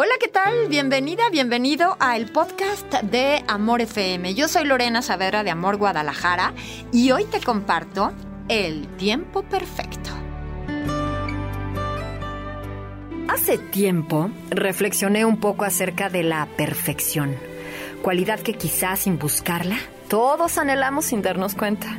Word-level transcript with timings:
Hola, 0.00 0.12
¿qué 0.20 0.28
tal? 0.28 0.68
Bienvenida, 0.68 1.28
bienvenido 1.28 1.96
a 1.98 2.16
el 2.16 2.30
podcast 2.30 2.88
de 3.02 3.42
Amor 3.48 3.80
FM. 3.80 4.32
Yo 4.34 4.46
soy 4.46 4.64
Lorena 4.64 5.02
Saavedra 5.02 5.42
de 5.42 5.50
Amor 5.50 5.76
Guadalajara 5.76 6.54
y 6.92 7.10
hoy 7.10 7.24
te 7.24 7.40
comparto 7.40 8.12
el 8.48 8.86
tiempo 8.96 9.42
perfecto. 9.42 10.10
Hace 13.26 13.58
tiempo 13.58 14.30
reflexioné 14.50 15.24
un 15.24 15.40
poco 15.40 15.64
acerca 15.64 16.08
de 16.08 16.22
la 16.22 16.46
perfección, 16.56 17.34
cualidad 18.00 18.38
que 18.38 18.54
quizás 18.54 19.00
sin 19.00 19.18
buscarla 19.18 19.78
todos 20.08 20.56
anhelamos 20.56 21.04
sin 21.04 21.20
darnos 21.22 21.54
cuenta. 21.54 21.98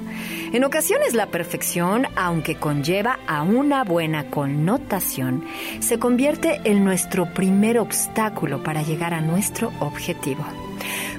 En 0.52 0.64
ocasiones 0.64 1.14
la 1.14 1.28
perfección, 1.28 2.08
aunque 2.16 2.56
conlleva 2.56 3.20
a 3.28 3.44
una 3.44 3.84
buena 3.84 4.32
connotación, 4.32 5.46
se 5.80 6.00
convierte 6.00 6.62
en 6.64 6.84
nuestro 6.84 7.32
primer 7.34 7.78
obstáculo 7.78 8.64
para 8.64 8.82
llegar 8.82 9.14
a 9.14 9.22
nuestro 9.22 9.72
objetivo. 9.80 10.44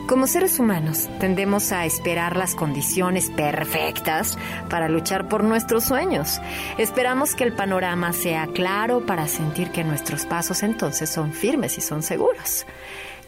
Como 0.09 0.27
seres 0.27 0.59
humanos, 0.59 1.09
tendemos 1.21 1.71
a 1.71 1.85
esperar 1.85 2.37
las 2.37 2.57
condiciones 2.57 3.30
perfectas 3.30 4.37
para 4.69 4.88
luchar 4.88 5.29
por 5.29 5.45
nuestros 5.45 5.85
sueños. 5.85 6.41
Esperamos 6.77 7.37
que 7.37 7.45
el 7.45 7.52
panorama 7.52 8.12
sea 8.12 8.49
claro 8.49 9.07
para 9.07 9.29
sentir 9.29 9.71
que 9.71 9.85
nuestros 9.85 10.27
pasos 10.27 10.65
entonces 10.65 11.09
son 11.09 11.33
firmes 11.33 11.79
y 11.79 11.80
son 11.80 12.02
seguros. 12.02 12.66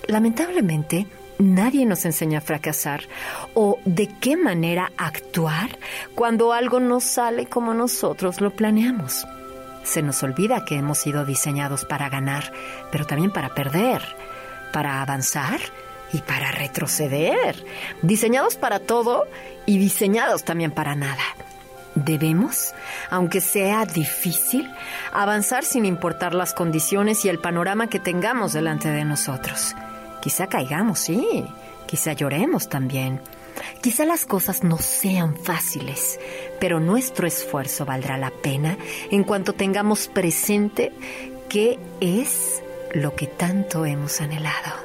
Lamentablemente, 0.08 1.06
nadie 1.38 1.86
nos 1.86 2.04
enseña 2.04 2.38
a 2.38 2.42
fracasar 2.42 3.02
o 3.54 3.78
de 3.84 4.08
qué 4.08 4.36
manera 4.36 4.92
actuar 4.96 5.78
cuando 6.14 6.52
algo 6.52 6.80
no 6.80 7.00
sale 7.00 7.46
como 7.46 7.74
nosotros 7.74 8.40
lo 8.40 8.50
planeamos. 8.50 9.26
Se 9.84 10.02
nos 10.02 10.22
olvida 10.22 10.64
que 10.64 10.76
hemos 10.76 10.98
sido 10.98 11.24
diseñados 11.24 11.84
para 11.84 12.08
ganar, 12.08 12.52
pero 12.90 13.06
también 13.06 13.32
para 13.32 13.54
perder, 13.54 14.02
para 14.72 15.02
avanzar 15.02 15.60
y 16.12 16.18
para 16.18 16.52
retroceder. 16.52 17.64
Diseñados 18.02 18.56
para 18.56 18.78
todo 18.78 19.26
y 19.66 19.78
diseñados 19.78 20.44
también 20.44 20.70
para 20.70 20.94
nada. 20.94 21.22
Debemos, 21.94 22.74
aunque 23.10 23.40
sea 23.40 23.84
difícil, 23.84 24.70
avanzar 25.12 25.64
sin 25.64 25.84
importar 25.84 26.34
las 26.34 26.54
condiciones 26.54 27.24
y 27.24 27.28
el 27.28 27.38
panorama 27.38 27.88
que 27.88 27.98
tengamos 27.98 28.52
delante 28.52 28.88
de 28.88 29.04
nosotros. 29.04 29.74
Quizá 30.22 30.46
caigamos, 30.46 31.00
sí. 31.00 31.44
Quizá 31.86 32.12
lloremos 32.14 32.68
también. 32.68 33.20
Quizá 33.82 34.04
las 34.06 34.24
cosas 34.24 34.62
no 34.62 34.78
sean 34.78 35.36
fáciles, 35.36 36.18
pero 36.60 36.80
nuestro 36.80 37.26
esfuerzo 37.26 37.84
valdrá 37.84 38.16
la 38.16 38.30
pena 38.30 38.78
en 39.10 39.24
cuanto 39.24 39.52
tengamos 39.52 40.08
presente 40.08 40.92
qué 41.48 41.78
es 42.00 42.62
lo 42.94 43.14
que 43.14 43.26
tanto 43.26 43.84
hemos 43.84 44.20
anhelado. 44.20 44.81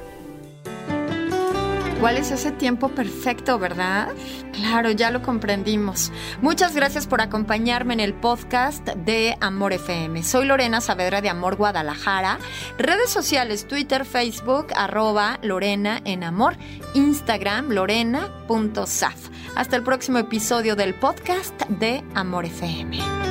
¿Cuál 1.99 2.17
es 2.17 2.29
ese 2.29 2.51
tiempo 2.51 2.89
perfecto, 2.89 3.57
verdad? 3.57 4.09
Claro, 4.53 4.91
ya 4.91 5.09
lo 5.09 5.23
comprendimos. 5.23 6.11
Muchas 6.41 6.75
gracias 6.75 7.07
por 7.07 7.21
acompañarme 7.21 7.95
en 7.95 7.99
el 7.99 8.13
podcast 8.13 8.85
de 8.87 9.35
Amor 9.41 9.73
FM. 9.73 10.21
Soy 10.21 10.45
Lorena 10.45 10.79
Saavedra 10.79 11.21
de 11.21 11.29
Amor 11.29 11.55
Guadalajara. 11.55 12.37
Redes 12.77 13.09
sociales, 13.09 13.67
Twitter, 13.67 14.05
Facebook, 14.05 14.67
arroba 14.75 15.39
Lorena 15.41 15.99
en 16.05 16.23
Amor, 16.23 16.55
Instagram, 16.93 17.71
lorena.saf. 17.71 19.29
Hasta 19.55 19.75
el 19.75 19.83
próximo 19.83 20.19
episodio 20.19 20.75
del 20.75 20.93
podcast 20.93 21.59
de 21.67 22.03
Amor 22.13 22.45
FM. 22.45 23.26